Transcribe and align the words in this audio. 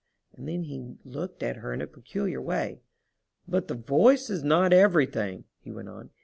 And 0.33 0.47
then 0.47 0.63
he 0.63 0.97
looked 1.05 1.43
at 1.43 1.57
her 1.57 1.71
in 1.75 1.79
a 1.83 1.85
peculiar 1.85 2.41
way. 2.41 2.81
"But 3.47 3.67
the 3.67 3.75
voice 3.75 4.31
is 4.31 4.43
not 4.43 4.73
everything," 4.73 5.43
he 5.59 5.69
went 5.71 5.89
on. 5.89 6.09